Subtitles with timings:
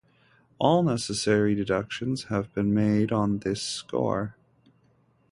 [0.57, 4.35] All necessary deductions have been made on this score.